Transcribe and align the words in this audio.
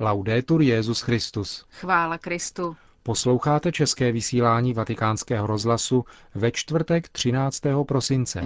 Laudetur 0.00 0.62
Jezus 0.62 1.00
Christus. 1.00 1.66
Chvála 1.70 2.18
Kristu. 2.18 2.76
Posloucháte 3.02 3.72
české 3.72 4.12
vysílání 4.12 4.72
Vatikánského 4.72 5.46
rozhlasu 5.46 6.04
ve 6.34 6.50
čtvrtek 6.50 7.08
13. 7.08 7.62
prosince. 7.88 8.44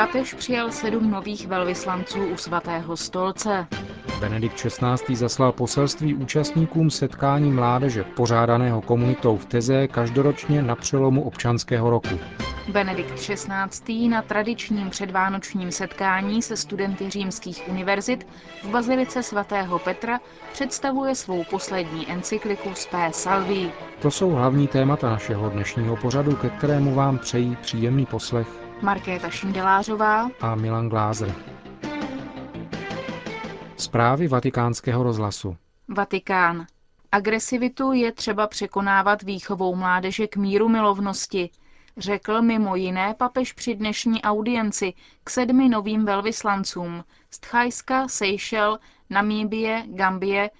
Papež 0.00 0.34
přijal 0.34 0.72
sedm 0.72 1.10
nových 1.10 1.46
velvyslanců 1.46 2.24
u 2.24 2.36
svatého 2.36 2.96
stolce. 2.96 3.66
Benedikt 4.20 4.56
XVI. 4.56 5.16
zaslal 5.16 5.52
poselství 5.52 6.14
účastníkům 6.14 6.90
setkání 6.90 7.50
mládeže 7.50 8.04
pořádaného 8.04 8.80
komunitou 8.82 9.36
v 9.36 9.44
Teze 9.44 9.88
každoročně 9.88 10.62
na 10.62 10.76
přelomu 10.76 11.22
občanského 11.22 11.90
roku. 11.90 12.18
Benedikt 12.72 13.14
XVI. 13.14 14.08
na 14.08 14.22
tradičním 14.22 14.90
předvánočním 14.90 15.72
setkání 15.72 16.42
se 16.42 16.56
studenty 16.56 17.10
římských 17.10 17.68
univerzit 17.68 18.26
v 18.62 18.68
Bazilice 18.68 19.22
svatého 19.22 19.78
Petra 19.78 20.20
představuje 20.52 21.14
svou 21.14 21.44
poslední 21.44 22.10
encykliku 22.10 22.74
Spé 22.74 23.08
Salví. 23.12 23.72
To 24.02 24.10
jsou 24.10 24.30
hlavní 24.30 24.68
témata 24.68 25.10
našeho 25.10 25.50
dnešního 25.50 25.96
pořadu, 25.96 26.36
ke 26.36 26.50
kterému 26.50 26.94
vám 26.94 27.18
přejí 27.18 27.56
příjemný 27.56 28.06
poslech 28.06 28.69
Markéta 28.82 29.30
Šindelářová 29.30 30.30
a 30.40 30.54
Milan 30.54 30.88
Glázer. 30.88 31.34
Zprávy 33.76 34.28
vatikánského 34.28 35.02
rozhlasu. 35.02 35.56
Vatikán. 35.88 36.66
Agresivitu 37.12 37.92
je 37.92 38.12
třeba 38.12 38.46
překonávat 38.46 39.22
výchovou 39.22 39.74
mládeže 39.76 40.26
k 40.26 40.36
míru 40.36 40.68
milovnosti, 40.68 41.50
řekl 41.96 42.42
mimo 42.42 42.76
jiné 42.76 43.14
papež 43.14 43.52
při 43.52 43.74
dnešní 43.74 44.22
audienci 44.22 44.92
k 45.24 45.30
sedmi 45.30 45.68
novým 45.68 46.04
velvyslancům 46.04 47.04
z 47.30 47.38
Tchajska, 47.40 48.08
Seychel, 48.08 48.78
Namíbie, 49.10 49.84
Gambie, 49.86 50.50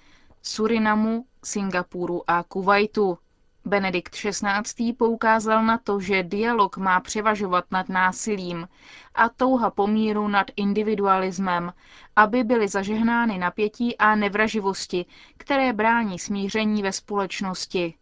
Surinamu, 0.41 1.25
Singapuru 1.43 2.23
a 2.27 2.43
Kuwaitu. 2.43 3.17
Benedikt 3.65 4.15
XVI. 4.15 4.93
poukázal 4.93 5.63
na 5.65 5.77
to, 5.77 5.99
že 5.99 6.23
dialog 6.23 6.77
má 6.77 6.99
převažovat 6.99 7.65
nad 7.71 7.89
násilím 7.89 8.67
a 9.15 9.29
touha 9.29 9.69
pomíru 9.71 10.27
nad 10.27 10.47
individualismem, 10.55 11.73
aby 12.15 12.43
byly 12.43 12.67
zažehnány 12.67 13.37
napětí 13.37 13.97
a 13.97 14.15
nevraživosti, 14.15 15.05
které 15.37 15.73
brání 15.73 16.19
smíření 16.19 16.83
ve 16.83 16.91
společnosti. 16.91 17.93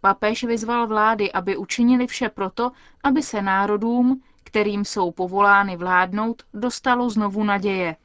Papež 0.00 0.44
vyzval 0.44 0.86
vlády, 0.86 1.32
aby 1.32 1.56
učinili 1.56 2.06
vše 2.06 2.28
proto, 2.28 2.72
aby 3.04 3.22
se 3.22 3.42
národům, 3.42 4.22
kterým 4.44 4.84
jsou 4.84 5.10
povolány 5.12 5.76
vládnout, 5.76 6.42
dostalo 6.54 7.10
znovu 7.10 7.44
naděje. 7.44 7.96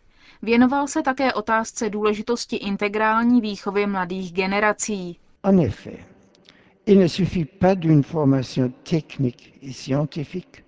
Věnoval 0.42 0.88
se 0.88 1.02
také 1.02 1.34
otázce 1.34 1.90
důležitosti 1.90 2.56
integrální 2.56 3.42
výchovy 3.42 3.88
mladých 3.88 4.34
generací. 4.34 5.20
En 5.44 5.60
effet, 5.60 6.15
il 6.88 7.00
ne 7.00 7.08
suffit 7.08 7.46
pas 7.46 7.76
d'une 7.76 8.04
formation 8.04 8.72
technique 8.84 9.54
et 9.64 9.72
scientifique 9.74 10.64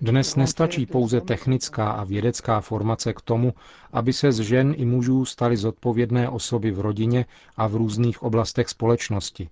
Dnes 0.00 0.36
nestačí 0.36 0.86
pouze 0.86 1.20
technická 1.20 1.90
a 1.90 2.04
vědecká 2.04 2.60
formace 2.60 3.12
k 3.12 3.20
tomu, 3.20 3.52
aby 3.92 4.12
se 4.12 4.32
z 4.32 4.40
žen 4.40 4.74
i 4.76 4.84
mužů 4.84 5.24
staly 5.24 5.56
zodpovědné 5.56 6.28
osoby 6.28 6.70
v 6.70 6.80
rodině 6.80 7.26
a 7.56 7.66
v 7.66 7.74
různých 7.76 8.22
oblastech 8.22 8.68
společnosti. 8.68 9.48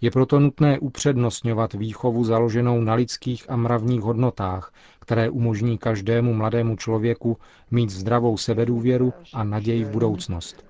Je 0.00 0.10
proto 0.10 0.40
nutné 0.40 0.78
upřednostňovat 0.78 1.72
výchovu 1.74 2.24
založenou 2.24 2.80
na 2.80 2.94
lidských 2.94 3.50
a 3.50 3.56
mravních 3.56 4.00
hodnotách, 4.00 4.72
které 5.00 5.30
umožní 5.30 5.78
každému 5.78 6.34
mladému 6.34 6.76
člověku 6.76 7.36
mít 7.70 7.90
zdravou 7.90 8.36
sebedůvěru 8.36 9.12
a 9.32 9.44
naději 9.44 9.84
v 9.84 9.88
budoucnost. 9.90 10.64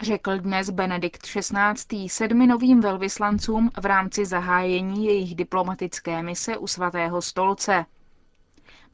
Řekl 0.00 0.38
dnes 0.38 0.70
Benedikt 0.70 1.22
XVI. 1.22 2.08
sedmi 2.08 2.46
novým 2.46 2.80
velvyslancům 2.80 3.70
v 3.80 3.86
rámci 3.86 4.26
zahájení 4.26 5.06
jejich 5.06 5.34
diplomatické 5.34 6.22
mise 6.22 6.56
u 6.56 6.66
svatého 6.66 7.22
stolce. 7.22 7.84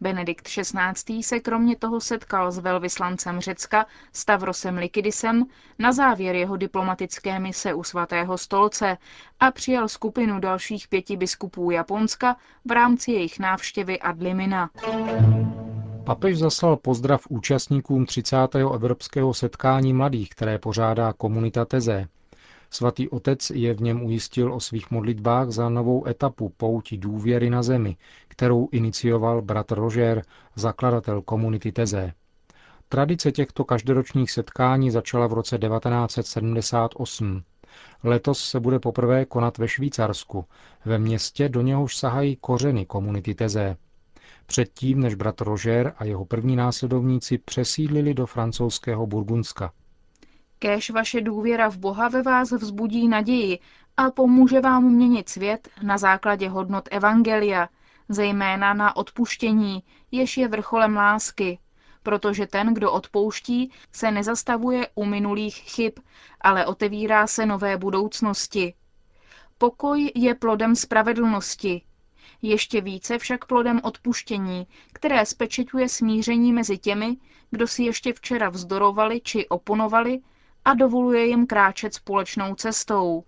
Benedikt 0.01 0.49
XVI. 0.49 1.23
se 1.23 1.41
kromě 1.41 1.77
toho 1.77 2.01
setkal 2.01 2.53
s 2.53 2.59
velvyslancem 2.59 3.41
Řecka 3.41 3.87
Stavrosem 4.13 4.77
Likidisem 4.77 5.45
na 5.79 5.93
závěr 5.93 6.37
jeho 6.37 6.57
diplomatické 6.57 7.39
mise 7.39 7.75
u 7.75 7.85
svatého 7.85 8.39
stolce 8.39 8.97
a 9.41 9.51
přijal 9.51 9.89
skupinu 9.89 10.41
dalších 10.41 10.89
pěti 10.89 11.17
biskupů 11.17 11.71
Japonska 11.71 12.37
v 12.65 12.71
rámci 12.71 13.13
jejich 13.13 13.39
návštěvy 13.39 14.01
Adlimina. 14.01 14.71
Papež 16.05 16.39
zaslal 16.39 16.77
pozdrav 16.77 17.21
účastníkům 17.29 18.07
30. 18.07 18.37
evropského 18.75 19.35
setkání 19.35 19.93
mladých, 19.93 20.29
které 20.31 20.59
pořádá 20.59 21.13
komunita 21.13 21.65
Teze. 21.65 22.07
Svatý 22.71 23.09
otec 23.09 23.51
je 23.51 23.75
v 23.75 23.81
něm 23.83 24.03
ujistil 24.03 24.53
o 24.55 24.61
svých 24.61 24.91
modlitbách 24.91 25.51
za 25.51 25.69
novou 25.69 26.07
etapu 26.09 26.49
pouti 26.57 26.99
důvěry 26.99 27.51
na 27.51 27.63
zemi, 27.63 27.97
kterou 28.29 28.69
inicioval 28.73 29.43
bratr 29.43 29.75
Roger, 29.75 30.23
zakladatel 30.57 31.23
komunity 31.23 31.73
Teze. 31.73 32.13
Tradice 32.89 33.33
těchto 33.33 33.65
každoročních 33.65 34.31
setkání 34.31 34.91
začala 34.91 35.27
v 35.27 35.33
roce 35.33 35.59
1978. 35.59 37.43
Letos 38.03 38.45
se 38.45 38.61
bude 38.61 38.79
poprvé 38.79 39.25
konat 39.25 39.59
ve 39.59 39.69
Švýcarsku, 39.69 40.45
ve 40.85 40.99
městě, 40.99 41.49
do 41.49 41.61
něhož 41.61 41.97
sahají 41.97 42.37
kořeny 42.37 42.87
komunity 42.87 43.35
Teze. 43.35 43.77
Předtím, 44.47 45.01
než 45.01 45.15
bratr 45.15 45.45
Roger 45.45 45.95
a 45.99 46.05
jeho 46.05 46.25
první 46.25 46.57
následovníci 46.57 47.39
přesídlili 47.39 48.15
do 48.15 48.27
francouzského 48.27 49.07
Burgundska. 49.07 49.73
Kéž 50.59 50.91
vaše 50.91 51.21
důvěra 51.21 51.71
v 51.71 51.77
Boha 51.79 52.09
ve 52.09 52.23
vás 52.23 52.51
vzbudí 52.51 53.09
naději 53.09 53.59
a 53.97 54.11
pomůže 54.11 54.61
vám 54.61 54.85
měnit 54.85 55.29
svět 55.29 55.69
na 55.83 55.99
základě 55.99 56.49
hodnot 56.49 56.89
Evangelia, 56.91 57.69
zejména 58.09 58.75
na 58.75 58.97
odpuštění, 58.97 59.83
jež 60.11 60.37
je 60.37 60.49
vrcholem 60.49 60.97
lásky, 60.97 61.59
protože 62.03 62.47
ten, 62.47 62.75
kdo 62.75 62.93
odpouští, 62.93 63.73
se 63.93 64.11
nezastavuje 64.11 64.89
u 64.95 65.05
minulých 65.05 65.55
chyb, 65.57 65.93
ale 66.41 66.67
otevírá 66.67 67.27
se 67.27 67.47
nové 67.47 67.77
budoucnosti. 67.77 68.75
Pokoj 69.59 70.13
je 70.15 70.35
plodem 70.35 70.77
spravedlnosti, 70.77 71.83
ještě 72.49 72.81
více 72.81 73.19
však 73.19 73.45
plodem 73.45 73.81
odpuštění, 73.83 74.67
které 74.93 75.27
spečeťuje 75.27 75.89
smíření 75.89 76.53
mezi 76.53 76.79
těmi, 76.79 77.17
kdo 77.51 77.67
si 77.67 77.83
ještě 77.83 78.13
včera 78.13 78.49
vzdorovali 78.49 79.21
či 79.21 79.49
oponovali 79.49 80.21
a 80.65 80.75
dovoluje 80.75 81.27
jim 81.27 81.47
kráčet 81.47 81.95
společnou 81.95 82.55
cestou. 82.55 83.25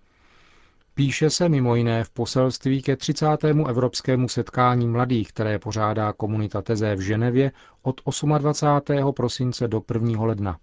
Píše 0.93 1.29
se 1.29 1.49
mimo 1.49 1.75
jiné 1.75 2.03
v 2.03 2.09
poselství 2.09 2.81
ke 2.81 2.95
30. 2.95 3.25
evropskému 3.69 4.29
setkání 4.29 4.87
mladých, 4.87 5.29
které 5.29 5.59
pořádá 5.59 6.13
komunita 6.13 6.61
Teze 6.61 6.95
v 6.95 7.01
Ženevě 7.01 7.51
od 7.81 8.01
28. 8.37 9.13
prosince 9.15 9.67
do 9.67 9.81
1. 9.93 10.23
ledna. 10.25 10.57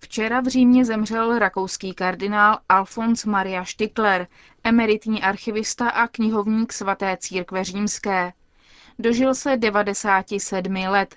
Včera 0.00 0.40
v 0.40 0.46
Římě 0.46 0.84
zemřel 0.84 1.38
rakouský 1.38 1.94
kardinál 1.94 2.58
Alfons 2.68 3.24
Maria 3.24 3.64
Stikler, 3.64 4.26
emeritní 4.64 5.22
archivista 5.22 5.90
a 5.90 6.06
knihovník 6.08 6.72
svaté 6.72 7.16
církve 7.20 7.64
římské. 7.64 8.32
Dožil 8.98 9.34
se 9.34 9.56
97 9.56 10.74
let. 10.74 11.16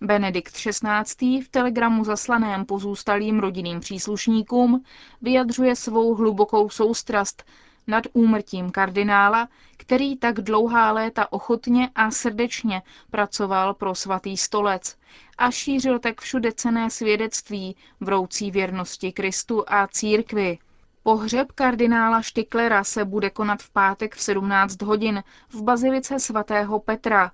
Benedikt 0.00 0.52
XVI. 0.52 1.40
v 1.42 1.48
telegramu 1.50 2.04
zaslaném 2.04 2.64
pozůstalým 2.66 3.38
rodinným 3.40 3.80
příslušníkům 3.80 4.84
vyjadřuje 5.22 5.76
svou 5.76 6.14
hlubokou 6.14 6.70
soustrast 6.70 7.44
nad 7.86 8.04
úmrtím 8.12 8.70
kardinála, 8.70 9.48
který 9.76 10.16
tak 10.16 10.34
dlouhá 10.40 10.92
léta 10.92 11.32
ochotně 11.32 11.90
a 11.94 12.10
srdečně 12.10 12.82
pracoval 13.10 13.74
pro 13.74 13.94
svatý 13.94 14.36
stolec 14.36 14.96
a 15.38 15.50
šířil 15.50 15.98
tak 15.98 16.20
všude 16.20 16.52
cené 16.52 16.90
svědectví 16.90 17.76
vroucí 18.00 18.50
věrnosti 18.50 19.12
Kristu 19.12 19.64
a 19.66 19.86
církvi. 19.86 20.58
Pohřeb 21.02 21.52
kardinála 21.52 22.22
Štiklera 22.22 22.84
se 22.84 23.04
bude 23.04 23.30
konat 23.30 23.62
v 23.62 23.70
pátek 23.70 24.14
v 24.14 24.22
17 24.22 24.82
hodin 24.82 25.22
v 25.48 25.62
bazilice 25.62 26.18
svatého 26.20 26.80
Petra. 26.80 27.32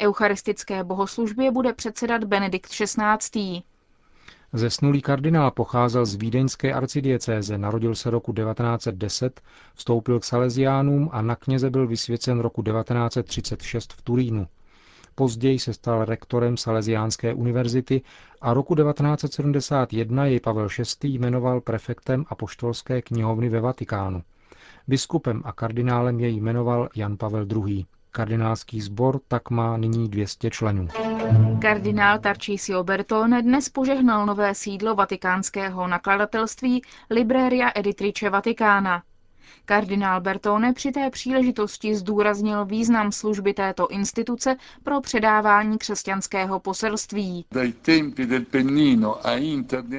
Eucharistické 0.00 0.84
bohoslužbě 0.84 1.50
bude 1.50 1.72
předsedat 1.72 2.24
Benedikt 2.24 2.70
XVI. 2.70 3.62
Zesnulý 4.52 5.02
kardinál 5.02 5.50
pocházel 5.50 6.06
z 6.06 6.14
vídeňské 6.14 6.72
arcidiecéze, 6.72 7.58
narodil 7.58 7.94
se 7.94 8.10
roku 8.10 8.32
1910, 8.32 9.40
vstoupil 9.74 10.20
k 10.20 10.24
Salesiánům 10.24 11.08
a 11.12 11.22
na 11.22 11.36
kněze 11.36 11.70
byl 11.70 11.86
vysvěcen 11.86 12.40
roku 12.40 12.62
1936 12.62 13.92
v 13.92 14.02
Turínu. 14.02 14.46
Později 15.14 15.58
se 15.58 15.72
stal 15.72 16.04
rektorem 16.04 16.56
Salesiánské 16.56 17.34
univerzity 17.34 18.02
a 18.40 18.54
roku 18.54 18.74
1971 18.74 20.26
jej 20.26 20.40
Pavel 20.40 20.68
VI. 20.78 21.08
jmenoval 21.08 21.60
prefektem 21.60 22.24
apoštolské 22.28 23.02
knihovny 23.02 23.48
ve 23.48 23.60
Vatikánu. 23.60 24.22
Biskupem 24.88 25.42
a 25.44 25.52
kardinálem 25.52 26.20
jej 26.20 26.36
jmenoval 26.36 26.88
Jan 26.94 27.16
Pavel 27.16 27.46
II. 27.66 27.86
Kardinálský 28.10 28.80
sbor 28.80 29.20
tak 29.28 29.50
má 29.50 29.76
nyní 29.76 30.08
200 30.08 30.50
členů. 30.50 30.88
Kardinál 31.60 32.18
Tarcísio 32.18 32.84
Bertone 32.84 33.42
dnes 33.42 33.68
požehnal 33.68 34.26
nové 34.26 34.54
sídlo 34.54 34.94
vatikánského 34.94 35.86
nakladatelství 35.86 36.82
Libreria 37.10 37.70
Editrice 37.74 38.30
Vaticana. 38.30 39.02
Kardinál 39.64 40.20
Bertone 40.20 40.72
při 40.72 40.92
té 40.92 41.10
příležitosti 41.10 41.94
zdůraznil 41.94 42.64
význam 42.64 43.12
služby 43.12 43.54
této 43.54 43.88
instituce 43.88 44.56
pro 44.82 45.00
předávání 45.00 45.78
křesťanského 45.78 46.60
poselství. 46.60 47.44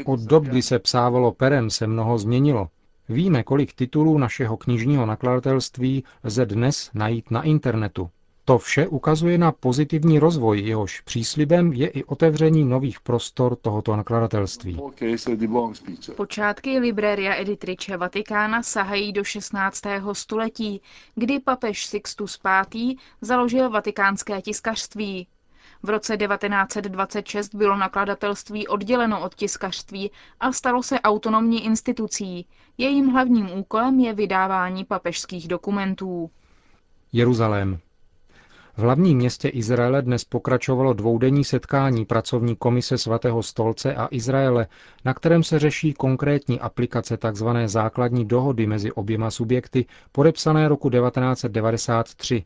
Od 0.05 0.19
dob, 0.19 0.43
kdy 0.43 0.61
se 0.61 0.79
psávalo 0.79 1.31
perem, 1.31 1.69
se 1.69 1.87
mnoho 1.87 2.17
změnilo. 2.17 2.67
Víme, 3.11 3.43
kolik 3.43 3.73
titulů 3.73 4.17
našeho 4.17 4.57
knižního 4.57 5.05
nakladatelství 5.05 6.03
lze 6.23 6.45
dnes 6.45 6.91
najít 6.93 7.31
na 7.31 7.43
internetu. 7.43 8.09
To 8.45 8.57
vše 8.57 8.87
ukazuje 8.87 9.37
na 9.37 9.51
pozitivní 9.51 10.19
rozvoj, 10.19 10.59
jehož 10.59 11.01
příslibem 11.01 11.73
je 11.73 11.87
i 11.87 12.03
otevření 12.03 12.63
nových 12.63 12.99
prostor 12.99 13.55
tohoto 13.55 13.95
nakladatelství. 13.95 14.79
Počátky 16.15 16.79
Libreria 16.79 17.35
Editrice 17.35 17.97
Vatikána 17.97 18.63
sahají 18.63 19.13
do 19.13 19.23
16. 19.23 19.81
století, 20.13 20.81
kdy 21.15 21.39
papež 21.39 21.85
Sixtus 21.85 22.39
V. 22.43 22.95
založil 23.21 23.69
vatikánské 23.69 24.41
tiskařství. 24.41 25.27
V 25.83 25.89
roce 25.89 26.17
1926 26.17 27.55
bylo 27.55 27.75
nakladatelství 27.77 28.67
odděleno 28.67 29.21
od 29.23 29.35
tiskařství 29.35 30.11
a 30.39 30.51
stalo 30.51 30.83
se 30.83 30.99
autonomní 30.99 31.65
institucí. 31.65 32.45
Jejím 32.77 33.07
hlavním 33.09 33.51
úkolem 33.59 33.99
je 33.99 34.13
vydávání 34.13 34.85
papežských 34.85 35.47
dokumentů. 35.47 36.29
Jeruzalém. 37.13 37.79
V 38.77 38.81
hlavním 38.81 39.17
městě 39.17 39.49
Izraele 39.49 40.01
dnes 40.01 40.23
pokračovalo 40.23 40.93
dvoudenní 40.93 41.43
setkání 41.43 42.05
pracovní 42.05 42.55
komise 42.55 42.97
svatého 42.97 43.43
stolce 43.43 43.95
a 43.95 44.07
Izraele, 44.11 44.67
na 45.05 45.13
kterém 45.13 45.43
se 45.43 45.59
řeší 45.59 45.93
konkrétní 45.93 46.59
aplikace 46.59 47.17
tzv. 47.17 47.47
základní 47.65 48.25
dohody 48.25 48.67
mezi 48.67 48.91
oběma 48.91 49.31
subjekty 49.31 49.85
podepsané 50.11 50.67
roku 50.67 50.89
1993. 50.89 52.43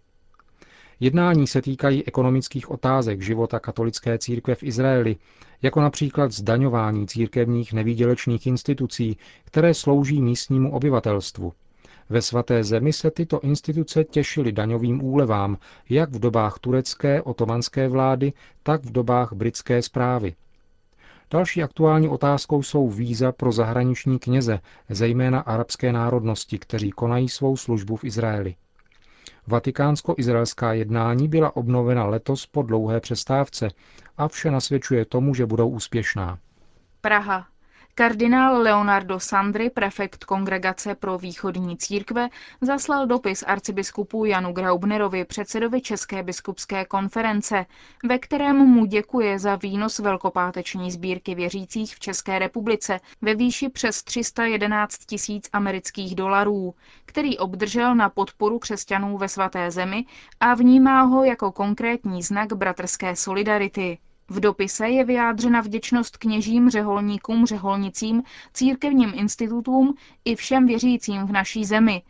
Jednání 0.99 1.47
se 1.47 1.61
týkají 1.61 2.05
ekonomických 2.05 2.71
otázek 2.71 3.21
života 3.21 3.59
katolické 3.59 4.17
církve 4.17 4.55
v 4.55 4.63
Izraeli, 4.63 5.15
jako 5.61 5.81
například 5.81 6.31
zdaňování 6.31 7.07
církevních 7.07 7.73
nevýdělečných 7.73 8.47
institucí, 8.47 9.17
které 9.45 9.73
slouží 9.73 10.21
místnímu 10.21 10.73
obyvatelstvu– 10.73 11.53
ve 12.09 12.21
svaté 12.21 12.63
zemi 12.63 12.93
se 12.93 13.11
tyto 13.11 13.39
instituce 13.39 14.03
těšily 14.03 14.51
daňovým 14.51 15.03
úlevám, 15.03 15.57
jak 15.89 16.09
v 16.09 16.19
dobách 16.19 16.59
turecké 16.59 17.21
otomanské 17.21 17.87
vlády, 17.87 18.33
tak 18.63 18.85
v 18.85 18.91
dobách 18.91 19.33
britské 19.33 19.81
zprávy. 19.81 20.35
Další 21.31 21.63
aktuální 21.63 22.09
otázkou 22.09 22.63
jsou 22.63 22.89
víza 22.89 23.31
pro 23.31 23.51
zahraniční 23.51 24.19
kněze, 24.19 24.59
zejména 24.89 25.39
arabské 25.39 25.93
národnosti, 25.93 26.59
kteří 26.59 26.91
konají 26.91 27.29
svou 27.29 27.57
službu 27.57 27.95
v 27.95 28.03
Izraeli. 28.03 28.55
Vatikánsko-izraelská 29.47 30.73
jednání 30.73 31.27
byla 31.27 31.55
obnovena 31.55 32.05
letos 32.05 32.45
po 32.45 32.61
dlouhé 32.61 32.99
přestávce 32.99 33.69
a 34.17 34.27
vše 34.27 34.51
nasvědčuje 34.51 35.05
tomu, 35.05 35.35
že 35.35 35.45
budou 35.45 35.69
úspěšná. 35.69 36.39
Praha. 37.01 37.47
Kardinál 37.97 38.61
Leonardo 38.61 39.19
Sandri, 39.19 39.69
prefekt 39.69 40.23
Kongregace 40.23 40.95
pro 40.95 41.17
východní 41.17 41.77
církve, 41.77 42.29
zaslal 42.61 43.07
dopis 43.07 43.43
arcibiskupu 43.47 44.25
Janu 44.25 44.51
Graubnerovi, 44.53 45.25
předsedovi 45.25 45.81
České 45.81 46.23
biskupské 46.23 46.85
konference, 46.85 47.65
ve 48.03 48.19
kterém 48.19 48.55
mu 48.55 48.85
děkuje 48.85 49.39
za 49.39 49.55
výnos 49.55 49.99
velkopáteční 49.99 50.91
sbírky 50.91 51.35
věřících 51.35 51.95
v 51.95 51.99
České 51.99 52.39
republice 52.39 52.99
ve 53.21 53.35
výši 53.35 53.69
přes 53.69 54.03
311 54.03 54.97
tisíc 55.05 55.49
amerických 55.53 56.15
dolarů, 56.15 56.75
který 57.05 57.37
obdržel 57.37 57.95
na 57.95 58.09
podporu 58.09 58.59
křesťanů 58.59 59.17
ve 59.17 59.29
svaté 59.29 59.71
zemi 59.71 60.05
a 60.39 60.53
vnímá 60.53 61.01
ho 61.01 61.23
jako 61.23 61.51
konkrétní 61.51 62.23
znak 62.23 62.53
bratrské 62.53 63.15
solidarity. 63.15 63.97
V 64.29 64.39
dopise 64.39 64.89
je 64.89 65.03
vyjádřena 65.03 65.61
vděčnost 65.61 66.17
kněžím, 66.17 66.69
řeholníkům, 66.69 67.45
řeholnicím, 67.45 68.23
církevním 68.53 69.11
institutům 69.15 69.95
i 70.25 70.35
všem 70.35 70.67
věřícím 70.67 71.25
v 71.25 71.31
naší 71.31 71.65
zemi, 71.65 72.01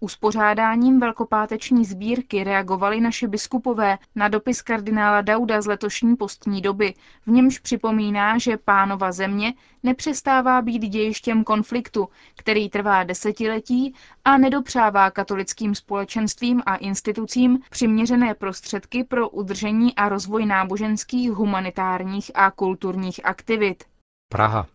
Uspořádáním 0.00 1.00
velkopáteční 1.00 1.84
sbírky 1.84 2.44
reagovali 2.44 3.00
naše 3.00 3.28
biskupové 3.28 3.98
na 4.14 4.28
dopis 4.28 4.62
kardinála 4.62 5.20
Dauda 5.20 5.60
z 5.60 5.66
letošní 5.66 6.16
postní 6.16 6.60
doby, 6.62 6.94
v 7.26 7.30
němž 7.30 7.58
připomíná, 7.58 8.38
že 8.38 8.56
pánova 8.56 9.12
země 9.12 9.54
nepřestává 9.82 10.62
být 10.62 10.78
dějištěm 10.78 11.44
konfliktu, 11.44 12.08
který 12.36 12.68
trvá 12.70 13.04
desetiletí 13.04 13.94
a 14.24 14.38
nedopřává 14.38 15.10
katolickým 15.10 15.74
společenstvím 15.74 16.62
a 16.66 16.76
institucím 16.76 17.58
přiměřené 17.70 18.34
prostředky 18.34 19.04
pro 19.04 19.28
udržení 19.28 19.94
a 19.94 20.08
rozvoj 20.08 20.46
náboženských, 20.46 21.30
humanitárních 21.32 22.30
a 22.34 22.50
kulturních 22.50 23.26
aktivit. 23.26 23.84
Praha. 24.28 24.66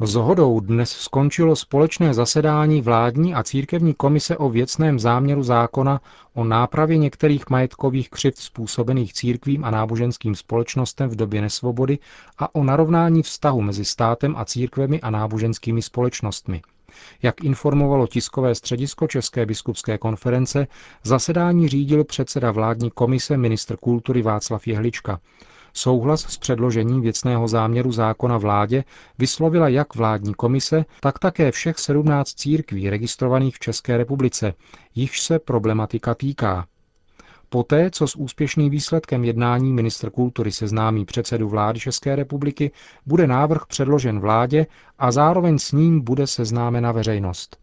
Zhodou 0.00 0.60
dnes 0.60 0.90
skončilo 0.90 1.56
společné 1.56 2.14
zasedání 2.14 2.80
vládní 2.82 3.34
a 3.34 3.42
církevní 3.42 3.94
komise 3.94 4.36
o 4.36 4.48
věcném 4.48 4.98
záměru 4.98 5.42
zákona 5.42 6.00
o 6.34 6.44
nápravě 6.44 6.98
některých 6.98 7.50
majetkových 7.50 8.10
křivd 8.10 8.38
způsobených 8.38 9.12
církvím 9.12 9.64
a 9.64 9.70
náboženským 9.70 10.34
společnostem 10.34 11.08
v 11.08 11.16
době 11.16 11.40
nesvobody 11.40 11.98
a 12.38 12.54
o 12.54 12.64
narovnání 12.64 13.22
vztahu 13.22 13.60
mezi 13.62 13.84
státem 13.84 14.34
a 14.36 14.44
církvemi 14.44 15.00
a 15.00 15.10
náboženskými 15.10 15.82
společnostmi. 15.82 16.62
Jak 17.22 17.44
informovalo 17.44 18.06
tiskové 18.06 18.54
středisko 18.54 19.08
České 19.08 19.46
biskupské 19.46 19.98
konference, 19.98 20.66
zasedání 21.02 21.68
řídil 21.68 22.04
předseda 22.04 22.50
vládní 22.52 22.90
komise 22.90 23.36
ministr 23.36 23.76
kultury 23.76 24.22
Václav 24.22 24.66
Jehlička. 24.66 25.20
Souhlas 25.76 26.20
s 26.20 26.38
předložením 26.38 27.00
věcného 27.00 27.48
záměru 27.48 27.92
zákona 27.92 28.38
vládě 28.38 28.84
vyslovila 29.18 29.68
jak 29.68 29.94
vládní 29.94 30.34
komise, 30.34 30.84
tak 31.00 31.18
také 31.18 31.50
všech 31.52 31.78
17 31.78 32.32
církví 32.34 32.90
registrovaných 32.90 33.56
v 33.56 33.58
České 33.60 33.96
republice, 33.96 34.54
jichž 34.94 35.20
se 35.20 35.38
problematika 35.38 36.14
týká. 36.14 36.66
Poté, 37.48 37.90
co 37.90 38.06
s 38.06 38.16
úspěšným 38.16 38.70
výsledkem 38.70 39.24
jednání 39.24 39.72
ministr 39.72 40.10
kultury 40.10 40.52
seznámí 40.52 41.04
předsedu 41.04 41.48
vlády 41.48 41.80
České 41.80 42.16
republiky, 42.16 42.70
bude 43.06 43.26
návrh 43.26 43.66
předložen 43.66 44.20
vládě 44.20 44.66
a 44.98 45.12
zároveň 45.12 45.58
s 45.58 45.72
ním 45.72 46.00
bude 46.00 46.26
seznámena 46.26 46.92
veřejnost. 46.92 47.56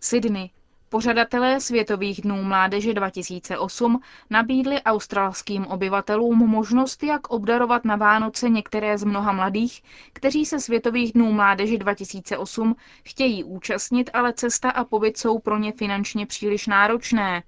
Sydney. 0.00 0.50
Pořadatelé 0.92 1.60
Světových 1.60 2.20
dnů 2.20 2.42
mládeže 2.42 2.94
2008 2.94 4.00
nabídli 4.30 4.82
australským 4.82 5.66
obyvatelům 5.66 6.38
možnost, 6.38 7.02
jak 7.02 7.30
obdarovat 7.30 7.84
na 7.84 7.96
Vánoce 7.96 8.48
některé 8.48 8.98
z 8.98 9.04
mnoha 9.04 9.32
mladých, 9.32 9.82
kteří 10.12 10.46
se 10.46 10.60
Světových 10.60 11.12
dnů 11.12 11.32
mládeže 11.32 11.78
2008 11.78 12.76
chtějí 13.04 13.44
účastnit, 13.44 14.10
ale 14.12 14.32
cesta 14.32 14.70
a 14.70 14.84
pobyt 14.84 15.18
jsou 15.18 15.38
pro 15.38 15.58
ně 15.58 15.72
finančně 15.72 16.26
příliš 16.26 16.66
náročné. 16.66 17.42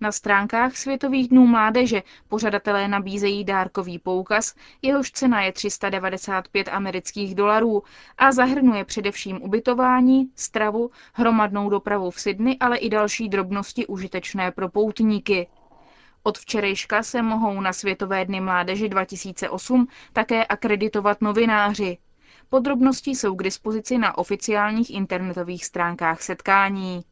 Na 0.00 0.12
stránkách 0.12 0.76
Světových 0.76 1.28
dnů 1.28 1.46
mládeže 1.46 2.02
pořadatelé 2.28 2.88
nabízejí 2.88 3.44
dárkový 3.44 3.98
poukaz, 3.98 4.54
jehož 4.82 5.10
cena 5.10 5.42
je 5.42 5.52
395 5.52 6.68
amerických 6.68 7.34
dolarů 7.34 7.82
a 8.18 8.32
zahrnuje 8.32 8.84
především 8.84 9.42
ubytování, 9.42 10.30
stravu, 10.34 10.90
hromadnou 11.12 11.70
dopravu 11.70 12.10
v 12.10 12.20
Sydney, 12.20 12.56
ale 12.60 12.76
i 12.76 12.88
další 12.88 13.28
drobnosti 13.28 13.86
užitečné 13.86 14.50
pro 14.52 14.68
poutníky. 14.68 15.46
Od 16.22 16.38
včerejška 16.38 17.02
se 17.02 17.22
mohou 17.22 17.60
na 17.60 17.72
Světové 17.72 18.24
dny 18.24 18.40
mládeže 18.40 18.88
2008 18.88 19.88
také 20.12 20.44
akreditovat 20.44 21.20
novináři. 21.20 21.98
Podrobnosti 22.48 23.10
jsou 23.10 23.34
k 23.36 23.42
dispozici 23.42 23.98
na 23.98 24.18
oficiálních 24.18 24.90
internetových 24.90 25.64
stránkách 25.64 26.22
setkání. 26.22 27.04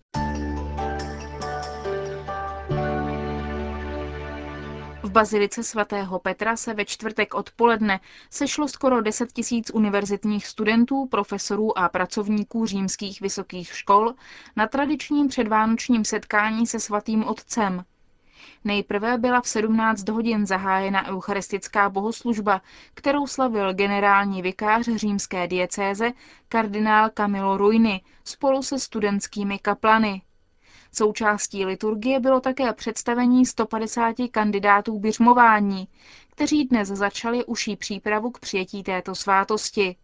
Bazilice 5.15 5.63
svatého 5.63 6.19
Petra 6.19 6.57
se 6.57 6.75
ve 6.75 6.85
čtvrtek 6.85 7.35
odpoledne 7.35 8.01
sešlo 8.31 8.69
skoro 8.69 9.01
10 9.01 9.33
tisíc 9.33 9.71
univerzitních 9.75 10.47
studentů, 10.47 11.07
profesorů 11.11 11.79
a 11.79 11.89
pracovníků 11.89 12.67
římských 12.67 13.21
vysokých 13.21 13.77
škol 13.77 14.15
na 14.57 14.67
tradičním 14.67 15.29
předvánočním 15.29 16.05
setkání 16.05 16.67
se 16.67 16.81
svatým 16.81 17.25
otcem. 17.25 17.85
Nejprve 18.65 19.19
byla 19.19 19.41
v 19.41 19.49
17 19.49 20.09
hodin 20.09 20.47
zahájena 20.47 21.07
eucharistická 21.09 21.91
bohoslužba, 21.91 22.63
kterou 22.95 23.27
slavil 23.27 23.75
generální 23.75 24.43
vikář 24.43 24.89
římské 24.97 25.47
diecéze 25.49 26.13
kardinál 26.49 27.11
Camilo 27.11 27.57
Ruini 27.57 28.01
spolu 28.25 28.63
se 28.63 28.79
studentskými 28.79 29.59
kaplany. 29.59 30.23
Součástí 30.97 31.65
liturgie 31.65 32.21
bylo 32.21 32.41
také 32.41 32.73
představení 32.73 33.47
150 33.47 34.17
kandidátů 34.31 34.99
běžmování, 34.99 35.89
kteří 36.31 36.65
dnes 36.65 36.89
začali 36.89 37.45
uší 37.45 37.77
přípravu 37.77 38.31
k 38.31 38.39
přijetí 38.39 38.83
této 38.83 39.15
svátosti. 39.15 39.97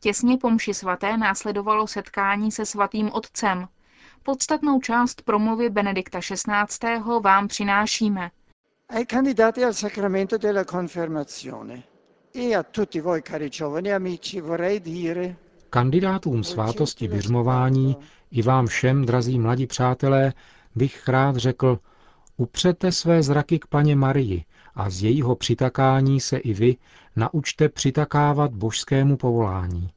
Těsně 0.00 0.36
po 0.38 0.50
mši 0.50 0.74
svaté 0.74 1.16
následovalo 1.16 1.86
setkání 1.86 2.52
se 2.52 2.66
svatým 2.66 3.10
otcem. 3.12 3.68
Podstatnou 4.22 4.80
část 4.80 5.22
promluvy 5.22 5.70
Benedikta 5.70 6.20
XVI. 6.20 7.20
vám 7.22 7.48
přinášíme. 7.48 8.30
Ai 8.88 9.06
candidati 9.06 9.64
al 9.64 9.72
sacramento 9.72 10.38
della 10.38 10.64
confermazione 10.64 11.82
e 12.34 12.54
a 12.56 12.62
tutti 12.62 13.00
voi 13.00 13.22
cari 13.22 13.48
giovani 13.50 13.92
amici 13.94 14.40
vorrei 14.40 14.80
dire 14.80 15.36
Kandidátům 15.70 16.44
svátosti 16.44 17.08
běžmování 17.08 17.96
i 18.30 18.42
vám 18.42 18.66
všem, 18.66 19.06
drazí 19.06 19.38
mladí 19.38 19.66
přátelé, 19.66 20.32
bych 20.74 21.08
rád 21.08 21.36
řekl, 21.36 21.78
upřete 22.36 22.92
své 22.92 23.22
zraky 23.22 23.58
k 23.58 23.66
paně 23.66 23.96
Marii 23.96 24.44
a 24.74 24.90
z 24.90 25.02
jejího 25.02 25.36
přitakání 25.36 26.20
se 26.20 26.36
i 26.36 26.54
vy 26.54 26.76
naučte 27.16 27.68
přitakávat 27.68 28.52
božskému 28.54 29.16
povolání. 29.16 29.90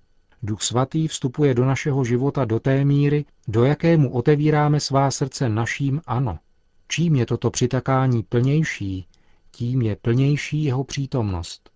Duch 0.43 0.61
svatý 0.61 1.07
vstupuje 1.07 1.53
do 1.53 1.65
našeho 1.65 2.03
života 2.03 2.45
do 2.45 2.59
té 2.59 2.85
míry, 2.85 3.25
do 3.47 3.63
jakému 3.63 4.11
otevíráme 4.11 4.79
svá 4.79 5.11
srdce 5.11 5.49
naším 5.49 6.01
ano. 6.05 6.39
Čím 6.87 7.15
je 7.15 7.25
toto 7.25 7.51
přitakání 7.51 8.23
plnější, 8.23 9.07
tím 9.51 9.81
je 9.81 9.95
plnější 9.95 10.63
jeho 10.63 10.83
přítomnost. 10.83 11.69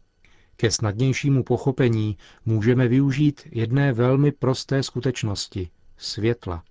Ke 0.55 0.71
snadnějšímu 0.71 1.43
pochopení 1.43 2.17
můžeme 2.45 2.87
využít 2.87 3.41
jedné 3.51 3.93
velmi 3.93 4.31
prosté 4.31 4.83
skutečnosti– 4.83 5.69
světla. 5.97 6.63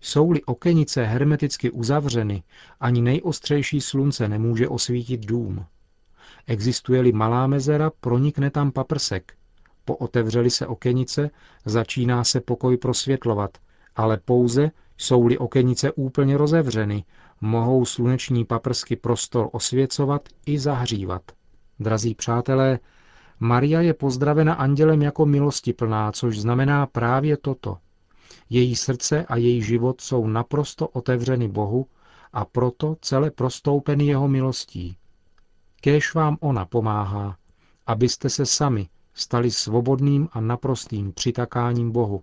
Jsou-li 0.00 0.42
okenice 0.42 1.04
hermeticky 1.04 1.70
uzavřeny, 1.70 2.42
ani 2.80 3.02
nejostřejší 3.02 3.80
slunce 3.80 4.28
nemůže 4.28 4.68
osvítit 4.68 5.26
dům. 5.26 5.66
Existuje-li 6.46 7.12
malá 7.12 7.46
mezera, 7.46 7.90
pronikne 8.00 8.50
tam 8.50 8.72
paprsek. 8.72 9.34
Pootevřeli 9.84 10.50
se 10.50 10.66
okenice, 10.66 11.30
začíná 11.64 12.24
se 12.24 12.40
pokoj 12.40 12.76
prosvětlovat, 12.76 13.58
ale 13.96 14.16
pouze 14.24 14.70
jsou-li 14.96 15.38
okenice 15.38 15.92
úplně 15.92 16.36
rozevřeny, 16.36 17.04
mohou 17.40 17.84
sluneční 17.84 18.44
paprsky 18.44 18.96
prostor 18.96 19.48
osvěcovat 19.52 20.28
i 20.46 20.58
zahřívat. 20.58 21.22
Drazí 21.80 22.14
přátelé, 22.14 22.78
Maria 23.40 23.80
je 23.80 23.94
pozdravena 23.94 24.54
andělem 24.54 25.02
jako 25.02 25.26
milostiplná, 25.26 26.12
což 26.12 26.40
znamená 26.40 26.86
právě 26.86 27.36
toto. 27.36 27.76
Její 28.50 28.76
srdce 28.76 29.24
a 29.24 29.36
její 29.36 29.62
život 29.62 30.00
jsou 30.00 30.26
naprosto 30.26 30.88
otevřeny 30.88 31.48
Bohu 31.48 31.86
a 32.32 32.44
proto 32.44 32.96
celé 33.00 33.30
prostoupeny 33.30 34.06
jeho 34.06 34.28
milostí. 34.28 34.96
Kéž 35.80 36.14
vám 36.14 36.36
ona 36.40 36.64
pomáhá, 36.64 37.36
abyste 37.86 38.30
se 38.30 38.46
sami 38.46 38.88
stali 39.14 39.50
svobodným 39.50 40.28
a 40.32 40.40
naprostým 40.40 41.12
přitakáním 41.12 41.92
Bohu. 41.92 42.22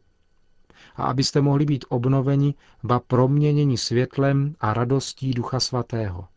A 0.96 1.04
abyste 1.04 1.42
mohli 1.42 1.66
být 1.66 1.86
obnoveni, 1.90 2.54
ba 2.84 3.00
proměněni 3.00 3.78
světlem 3.78 4.56
a 4.60 4.74
radostí 4.74 5.34
Ducha 5.34 5.60
Svatého. 5.60 6.28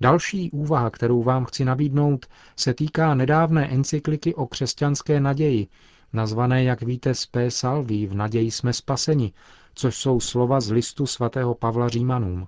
Další 0.00 0.50
úvaha, 0.50 0.90
kterou 0.90 1.22
vám 1.22 1.44
chci 1.44 1.64
nabídnout, 1.64 2.26
se 2.56 2.74
týká 2.74 3.14
nedávné 3.14 3.68
encykliky 3.68 4.34
o 4.34 4.46
křesťanské 4.46 5.20
naději, 5.20 5.68
nazvané, 6.12 6.64
jak 6.64 6.82
víte, 6.82 7.14
Spé 7.14 7.50
Salví, 7.50 8.06
v 8.06 8.14
naději 8.14 8.50
jsme 8.50 8.72
spaseni, 8.72 9.32
což 9.74 9.96
jsou 9.96 10.20
slova 10.20 10.60
z 10.60 10.70
listu 10.70 11.06
svatého 11.06 11.54
Pavla 11.54 11.88
Římanům. 11.88 12.46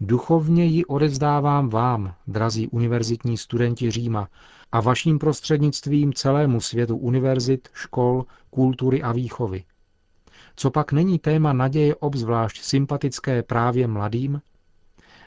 Duchovně 0.00 0.64
ji 0.64 0.84
odevzdávám 0.84 1.68
vám, 1.68 2.14
drazí 2.26 2.68
univerzitní 2.68 3.36
studenti 3.36 3.90
Říma, 3.90 4.28
a 4.72 4.80
vaším 4.80 5.18
prostřednictvím 5.18 6.12
celému 6.12 6.60
světu 6.60 6.96
univerzit, 6.96 7.68
škol, 7.72 8.24
kultury 8.50 9.02
a 9.02 9.12
výchovy. 9.12 9.64
Co 10.56 10.70
pak 10.70 10.92
není 10.92 11.18
téma 11.18 11.52
naděje 11.52 11.94
obzvlášť 11.94 12.62
sympatické 12.62 13.42
právě 13.42 13.86
mladým? 13.86 14.40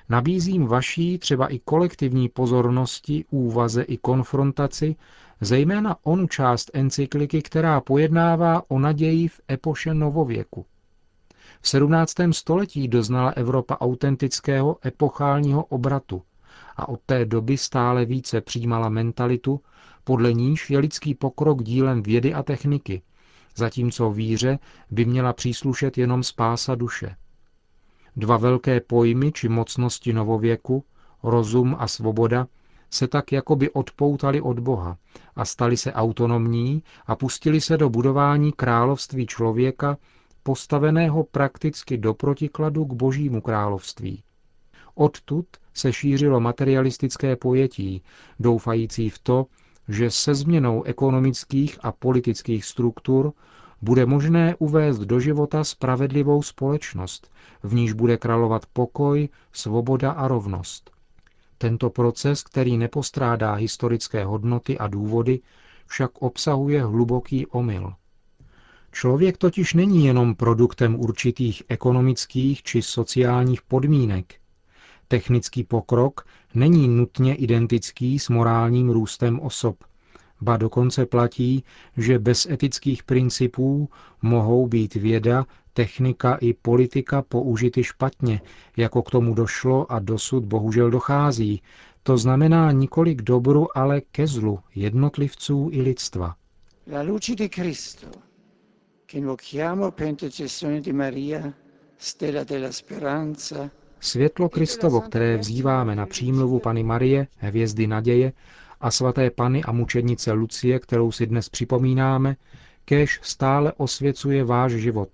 Nabízím 0.10 0.68
vaší 0.68 1.18
třeba 1.18 1.48
i 1.48 1.60
kolektivní 1.60 2.29
pozornosti, 2.29 3.25
úvaze 3.29 3.82
i 3.82 3.98
konfrontaci, 3.98 4.96
zejména 5.41 5.98
onu 6.03 6.27
část 6.27 6.72
encykliky, 6.74 7.41
která 7.41 7.81
pojednává 7.81 8.63
o 8.67 8.79
naději 8.79 9.27
v 9.27 9.41
epoše 9.51 9.93
novověku. 9.93 10.65
V 11.62 11.69
17. 11.69 12.13
století 12.31 12.88
doznala 12.88 13.29
Evropa 13.29 13.77
autentického 13.81 14.77
epochálního 14.86 15.65
obratu 15.65 16.22
a 16.77 16.89
od 16.89 17.00
té 17.05 17.25
doby 17.25 17.58
stále 17.58 18.05
více 18.05 18.41
přijímala 18.41 18.89
mentalitu, 18.89 19.62
podle 20.03 20.34
níž 20.34 20.69
je 20.69 20.79
lidský 20.79 21.15
pokrok 21.15 21.63
dílem 21.63 22.03
vědy 22.03 22.34
a 22.34 22.43
techniky, 22.43 23.01
zatímco 23.55 24.12
víře 24.12 24.60
by 24.91 25.05
měla 25.05 25.34
příslušet 25.34 25.98
jenom 25.98 26.24
spása 26.24 26.75
duše. 26.75 27.15
Dva 28.15 28.38
velké 28.38 28.79
pojmy 28.81 29.31
či 29.31 29.50
mocnosti 29.50 30.13
novověku, 30.13 30.84
rozum 31.24 31.75
a 31.79 31.88
svoboda, 31.88 32.48
se 32.89 33.08
tak 33.08 33.31
jakoby 33.31 33.69
odpoutali 33.69 34.41
od 34.41 34.60
Boha 34.60 34.98
a 35.36 35.46
stali 35.46 35.77
se 35.77 35.93
autonomní 35.93 36.84
a 37.08 37.15
pustili 37.15 37.62
se 37.62 37.77
do 37.77 37.89
budování 37.89 38.51
království 38.51 39.27
člověka, 39.27 39.98
postaveného 40.43 41.24
prakticky 41.24 41.98
do 41.98 42.13
protikladu 42.13 42.86
k 42.86 42.93
božímu 42.93 43.41
království. 43.41 44.24
Odtud 44.96 45.46
se 45.74 45.93
šířilo 45.93 46.39
materialistické 46.39 47.36
pojetí, 47.36 48.01
doufající 48.39 49.10
v 49.10 49.19
to, 49.19 49.46
že 49.88 50.12
se 50.12 50.36
změnou 50.36 50.84
ekonomických 50.84 51.77
a 51.81 51.91
politických 51.91 52.65
struktur 52.65 53.34
bude 53.81 54.05
možné 54.05 54.55
uvést 54.60 55.00
do 55.00 55.19
života 55.19 55.63
spravedlivou 55.63 56.43
společnost, 56.43 57.31
v 57.63 57.74
níž 57.74 57.93
bude 57.93 58.17
královat 58.17 58.65
pokoj, 58.65 59.29
svoboda 59.51 60.12
a 60.12 60.27
rovnost. 60.27 60.91
Tento 61.62 61.89
proces, 61.89 62.44
který 62.44 62.78
nepostrádá 62.78 63.54
historické 63.54 64.25
hodnoty 64.25 64.78
a 64.78 64.88
důvody, 64.88 65.39
však 65.88 66.12
obsahuje 66.22 66.84
hluboký 66.84 67.48
omyl. 67.48 67.94
Člověk 68.92 69.38
totiž 69.38 69.74
není 69.74 70.06
jenom 70.06 70.36
produktem 70.36 71.00
určitých 71.00 71.63
ekonomických 71.68 72.63
či 72.63 72.82
sociálních 72.82 73.62
podmínek. 73.62 74.34
Technický 75.08 75.63
pokrok 75.63 76.25
není 76.54 76.88
nutně 76.88 77.36
identický 77.36 78.20
s 78.20 78.30
morálním 78.30 78.89
růstem 78.89 79.39
osob, 79.39 79.84
Ba 80.42 80.58
dokonce 80.58 81.06
platí, 81.06 81.63
že 81.98 82.20
bez 82.20 82.46
etických 82.46 83.04
principů 83.04 83.89
mohou 84.22 84.68
být 84.68 84.94
věda, 84.94 85.46
technika 85.79 86.36
i 86.41 86.53
politika 86.53 87.21
použity 87.21 87.83
špatně, 87.83 88.41
jako 88.77 89.01
k 89.01 89.12
tomu 89.12 89.33
došlo 89.33 89.91
a 89.91 90.00
dosud 90.00 90.45
bohužel 90.45 90.89
dochází. 90.89 91.62
To 92.03 92.17
znamená 92.17 92.71
nikoli 92.71 93.15
k 93.15 93.21
dobru, 93.21 93.77
ale 93.77 94.01
ke 94.01 94.27
zlu 94.27 94.59
jednotlivců 94.75 95.69
i 95.71 95.81
lidstva. 95.81 96.36
La 96.91 97.01
luce 97.01 97.36
di 97.36 97.50
Cristo, 97.50 98.07
che 99.05 99.17
invochiamo 99.17 99.91
per 99.91 100.07
intercessione 100.07 100.81
di 100.81 100.93
Maria, 100.93 101.53
stella 101.98 102.43
della 102.43 102.71
speranza, 102.71 103.69
Světlo 104.00 104.50
Kristovo, 104.50 105.01
které 105.01 105.38
vzýváme 105.38 105.95
na 105.95 106.05
přímluvu 106.05 106.59
Pany 106.59 106.83
Marie, 106.83 107.27
hvězdy 107.38 107.88
naděje, 107.88 108.31
a 108.81 108.91
svaté 108.91 109.31
Pany 109.31 109.63
a 109.63 109.71
mučednice 109.71 110.31
Lucie, 110.31 110.79
kterou 110.79 111.12
si 111.12 111.25
dnes 111.27 111.50
připomínáme, 111.50 112.36
kež 112.86 113.19
stále 113.24 113.74
osvěcuje 113.77 114.43
váš 114.43 114.71
život. 114.71 115.09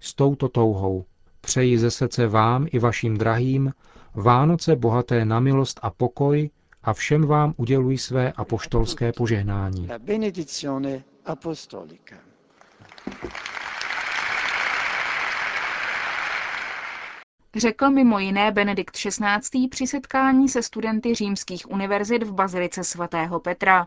S 0.00 0.14
touto 0.14 0.48
touhou 0.48 1.04
přeji 1.40 1.78
ze 1.78 1.90
srdce 1.90 2.26
vám 2.26 2.66
i 2.72 2.78
vašim 2.78 3.16
drahým 3.18 3.72
Vánoce 4.14 4.76
bohaté 4.76 5.24
na 5.24 5.40
milost 5.40 5.80
a 5.82 5.90
pokoj 5.90 6.50
a 6.82 6.92
všem 6.92 7.26
vám 7.26 7.54
uděluji 7.56 7.98
své 7.98 8.32
apoštolské 8.32 9.12
požehnání. 9.12 9.86
La 9.88 9.98
benedizione 9.98 11.04
apostolica. 11.24 12.16
řekl 17.56 17.90
mimo 17.90 18.18
jiné 18.18 18.52
Benedikt 18.52 18.96
XVI. 18.96 19.68
při 19.70 19.86
setkání 19.86 20.48
se 20.48 20.62
studenty 20.62 21.14
římských 21.14 21.70
univerzit 21.70 22.22
v 22.22 22.32
Bazilice 22.32 22.84
svatého 22.84 23.40
Petra. 23.40 23.86